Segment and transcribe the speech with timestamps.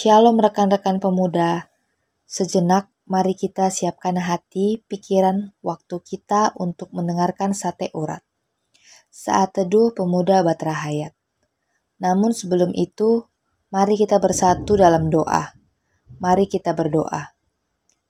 [0.00, 1.68] Shalom rekan-rekan pemuda.
[2.24, 8.24] Sejenak mari kita siapkan hati, pikiran, waktu kita untuk mendengarkan sate urat.
[9.12, 11.12] Saat teduh pemuda Batra Hayat.
[12.00, 13.28] Namun sebelum itu,
[13.68, 15.52] mari kita bersatu dalam doa.
[16.16, 17.36] Mari kita berdoa.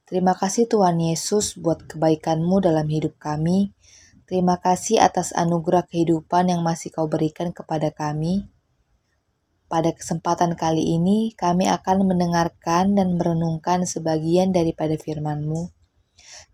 [0.06, 3.74] Terima kasih Tuhan Yesus buat kebaikanmu dalam hidup kami.
[4.30, 8.46] Terima kasih atas anugerah kehidupan yang masih kau berikan kepada kami.
[9.70, 15.70] Pada kesempatan kali ini, kami akan mendengarkan dan merenungkan sebagian daripada firman-Mu.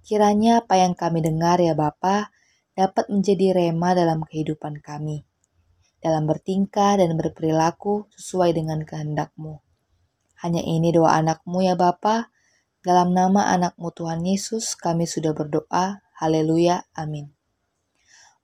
[0.04, 2.28] Kiranya apa yang kami dengar ya Bapa
[2.76, 5.24] dapat menjadi rema dalam kehidupan kami,
[6.04, 9.64] dalam bertingkah dan berperilaku sesuai dengan kehendak-Mu.
[10.44, 12.28] Hanya ini doa anak-Mu ya Bapa,
[12.84, 17.32] dalam nama anak-Mu Tuhan Yesus kami sudah berdoa, haleluya, amin.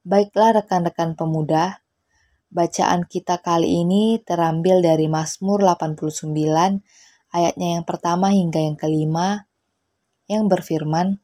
[0.00, 1.81] Baiklah rekan-rekan pemuda,
[2.52, 6.28] Bacaan kita kali ini terambil dari Mazmur 89
[7.32, 9.48] ayatnya yang pertama hingga yang kelima
[10.28, 11.16] yang berfirman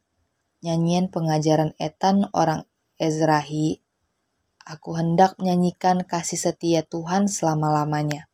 [0.64, 2.64] nyanyian pengajaran etan orang
[2.96, 3.84] Ezrahi
[4.68, 8.28] Aku hendak menyanyikan kasih setia Tuhan selama-lamanya.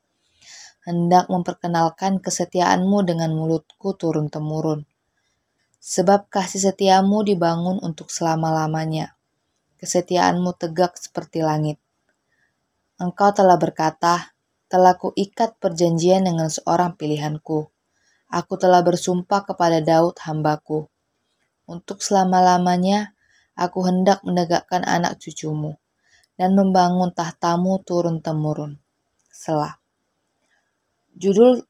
[0.83, 4.83] Hendak memperkenalkan kesetiaanmu dengan mulutku turun-temurun.
[5.79, 9.15] Sebab kasih setiamu dibangun untuk selama-lamanya.
[9.79, 11.79] Kesetiaanmu tegak seperti langit.
[13.05, 14.33] Engkau telah berkata,
[14.65, 17.69] telah kuikat perjanjian dengan seorang pilihanku.
[18.33, 20.89] Aku telah bersumpah kepada Daud hambaku.
[21.69, 23.13] Untuk selama-lamanya,
[23.53, 25.77] aku hendak menegakkan anak cucumu
[26.41, 28.81] dan membangun tahtamu turun-temurun.
[29.29, 29.77] Selah.
[31.13, 31.61] Judul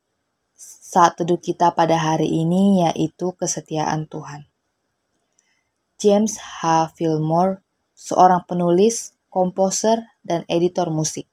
[0.55, 4.47] saat teduh kita pada hari ini yaitu kesetiaan Tuhan.
[5.99, 6.95] James H.
[6.95, 7.59] Fillmore,
[7.99, 11.27] seorang penulis, komposer, dan editor musik.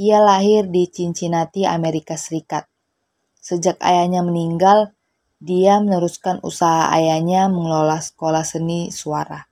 [0.00, 2.64] Ia lahir di Cincinnati, Amerika Serikat.
[3.36, 4.96] Sejak ayahnya meninggal,
[5.36, 9.44] dia meneruskan usaha ayahnya mengelola sekolah seni suara.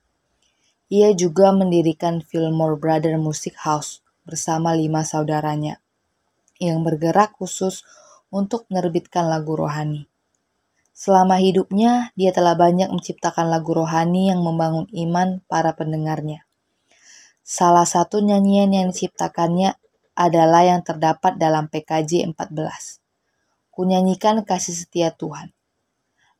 [0.89, 5.77] Ia juga mendirikan Fillmore Brother Music House bersama lima saudaranya
[6.57, 7.85] yang bergerak khusus
[8.33, 10.09] untuk menerbitkan lagu rohani.
[10.97, 16.46] Selama hidupnya, dia telah banyak menciptakan lagu rohani yang membangun iman para pendengarnya.
[17.47, 19.79] Salah satu nyanyian yang diciptakannya
[20.19, 22.99] adalah yang terdapat dalam PKJ 14.
[23.71, 25.55] Kunyanyikan kasih setia Tuhan.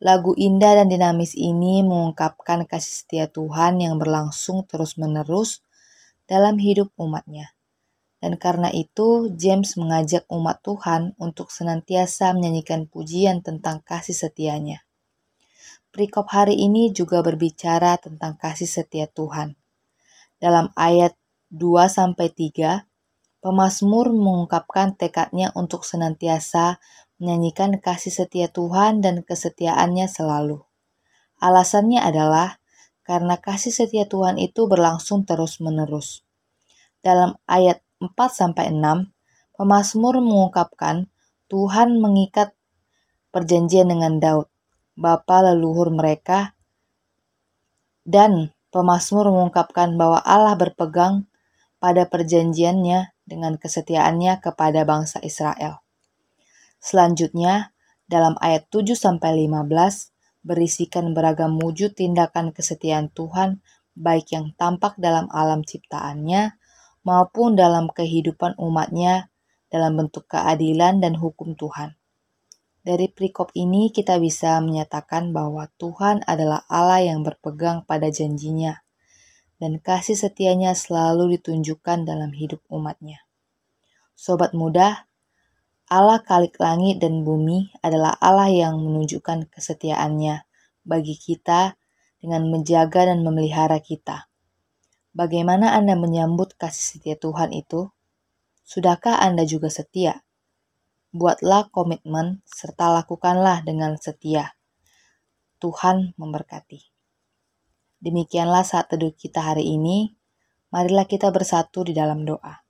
[0.04, 5.64] Lagu indah dan dinamis ini mengungkapkan kasih setia Tuhan yang berlangsung terus-menerus
[6.28, 7.56] dalam hidup umatnya.
[8.20, 14.84] Dan karena itu, James mengajak umat Tuhan untuk senantiasa menyanyikan pujian tentang kasih setianya.
[15.88, 19.56] Perikop hari ini juga berbicara tentang kasih setia Tuhan
[20.38, 21.18] dalam ayat
[21.50, 22.86] 2 sampai 3,
[23.42, 26.78] pemazmur mengungkapkan tekadnya untuk senantiasa
[27.18, 30.62] menyanyikan kasih setia Tuhan dan kesetiaannya selalu.
[31.42, 32.62] Alasannya adalah
[33.08, 36.22] karena kasih setia Tuhan itu berlangsung terus-menerus.
[37.02, 39.10] Dalam ayat 4 sampai 6,
[39.58, 41.10] pemazmur mengungkapkan
[41.48, 42.52] Tuhan mengikat
[43.32, 44.52] perjanjian dengan Daud,
[45.00, 46.58] bapa leluhur mereka,
[48.04, 51.28] dan Pemasmur mengungkapkan bahwa Allah berpegang
[51.80, 55.84] pada perjanjiannya dengan kesetiaannya kepada bangsa Israel.
[56.78, 57.76] Selanjutnya,
[58.08, 59.12] dalam ayat 7-15
[60.48, 63.60] berisikan beragam wujud tindakan kesetiaan Tuhan
[63.98, 66.56] baik yang tampak dalam alam ciptaannya
[67.04, 69.28] maupun dalam kehidupan umatnya
[69.68, 71.98] dalam bentuk keadilan dan hukum Tuhan.
[72.88, 78.80] Dari perikop ini kita bisa menyatakan bahwa Tuhan adalah Allah yang berpegang pada janjinya
[79.60, 83.28] dan kasih setianya selalu ditunjukkan dalam hidup umatnya.
[84.16, 85.04] Sobat muda,
[85.92, 90.48] Allah kalik langit dan bumi adalah Allah yang menunjukkan kesetiaannya
[90.88, 91.76] bagi kita
[92.24, 94.32] dengan menjaga dan memelihara kita.
[95.12, 97.92] Bagaimana Anda menyambut kasih setia Tuhan itu?
[98.64, 100.24] Sudahkah Anda juga setia?
[101.18, 104.54] Buatlah komitmen serta lakukanlah dengan setia.
[105.58, 106.94] Tuhan memberkati.
[107.98, 110.14] Demikianlah saat teduh kita hari ini.
[110.70, 112.62] Marilah kita bersatu di dalam doa.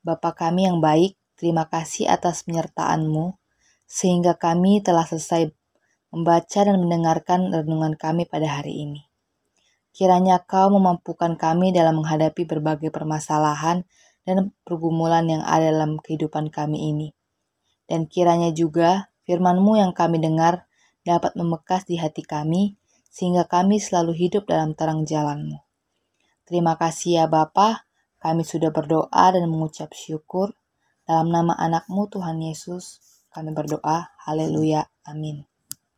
[0.00, 3.36] Bapa kami yang baik, terima kasih atas penyertaan-Mu
[3.84, 5.52] sehingga kami telah selesai
[6.16, 9.04] membaca dan mendengarkan renungan kami pada hari ini.
[9.92, 13.84] Kiranya Kau memampukan kami dalam menghadapi berbagai permasalahan
[14.24, 17.15] dan pergumulan yang ada dalam kehidupan kami ini.
[17.86, 20.66] Dan kiranya juga firman-Mu yang kami dengar
[21.06, 22.74] dapat membekas di hati kami,
[23.10, 25.62] sehingga kami selalu hidup dalam terang jalan-Mu.
[26.46, 27.86] Terima kasih ya Bapa,
[28.22, 30.54] kami sudah berdoa dan mengucap syukur
[31.06, 35.55] dalam nama anak-Mu Tuhan Yesus, Kami berdoa, haleluya, amin.